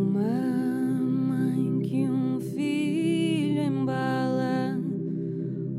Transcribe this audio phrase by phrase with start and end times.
[0.00, 0.22] Uma
[0.98, 4.80] mãe que um filho embala,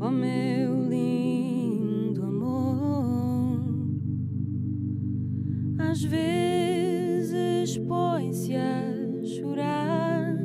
[0.00, 3.58] oh meu lindo amor.
[5.90, 10.36] Às vezes põe-se a chorar,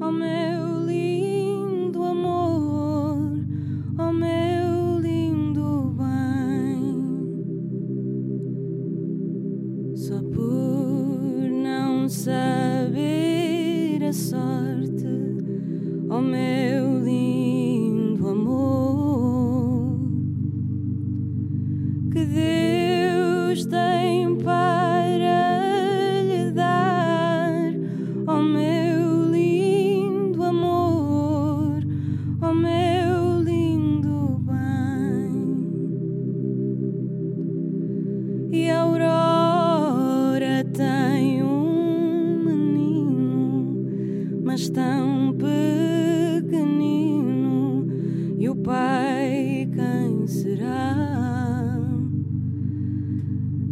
[0.00, 3.34] oh meu lindo amor,
[3.98, 7.04] oh meu lindo bem.
[9.94, 10.51] Só por
[12.12, 15.06] saber a sorte,
[16.10, 16.81] oh meu
[44.52, 45.34] mas tão
[46.42, 46.76] pequenino.
[48.38, 51.80] E o pai, quem será?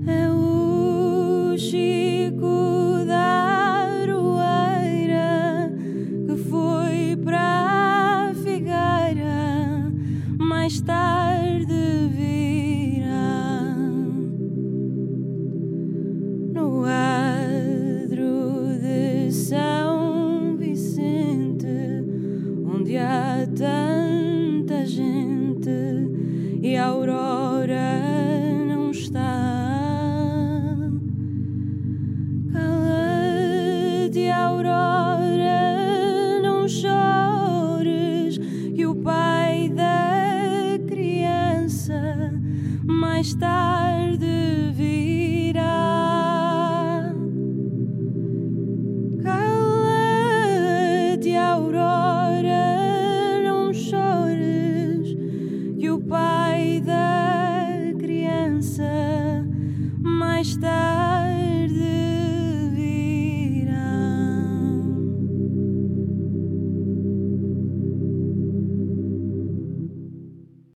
[0.07, 5.71] É o Chico da Aroeira
[6.27, 9.93] que foi para a Figueira
[10.39, 12.09] mais tarde.
[12.17, 12.60] Vi
[23.51, 25.71] tanta gente
[26.63, 28.01] e a aurora
[28.67, 29.21] não está.
[32.53, 35.63] Cala-te, aurora,
[36.43, 38.39] não chores,
[38.75, 42.33] que o pai da criança
[42.85, 44.40] mais tarde.